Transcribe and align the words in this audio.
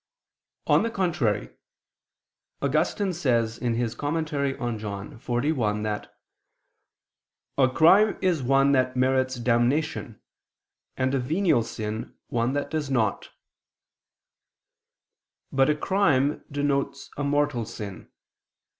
On 0.65 0.81
the 0.81 0.89
contrary, 0.89 1.51
Augustine 2.59 3.13
says 3.13 3.59
(Tract. 3.59 3.71
xli 3.75 4.67
in 4.67 4.79
Joan.), 4.79 5.83
that 5.83 6.13
"a 7.55 7.69
crime 7.69 8.17
is 8.19 8.41
one 8.41 8.71
that 8.71 8.95
merits 8.95 9.35
damnation, 9.35 10.19
and 10.97 11.13
a 11.13 11.19
venial 11.19 11.61
sin, 11.61 12.15
one 12.29 12.53
that 12.53 12.71
does 12.71 12.89
not." 12.89 13.29
But 15.51 15.69
a 15.69 15.75
crime 15.75 16.45
denotes 16.49 17.11
a 17.15 17.23
mortal 17.23 17.63
sin. 17.65 18.09